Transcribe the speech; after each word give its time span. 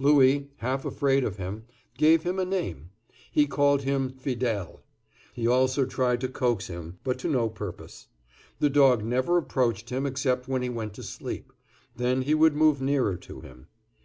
Louis, 0.00 0.50
half 0.56 0.84
afraid 0.84 1.22
of 1.22 1.36
him, 1.36 1.62
gave 1.96 2.24
him 2.24 2.40
a 2.40 2.44
name; 2.44 2.90
he 3.30 3.46
called 3.46 3.82
him 3.82 4.10
Fidele. 4.10 4.80
He 5.32 5.46
also 5.46 5.84
tried 5.86 6.20
to 6.22 6.28
coax 6.28 6.66
him, 6.66 6.98
but 7.04 7.20
to 7.20 7.28
no 7.28 7.48
purpose. 7.48 8.08
The 8.58 8.68
dog 8.68 9.04
never 9.04 9.38
approached 9.38 9.90
him 9.90 10.04
except 10.04 10.48
when 10.48 10.62
he 10.62 10.68
went 10.68 10.94
to 10.94 11.04
sleep; 11.04 11.52
then 11.94 12.22
he 12.22 12.34
would 12.34 12.56
move 12.56 12.82
nearer 12.82 13.14
to 13.16 13.42
him. 13.42 13.68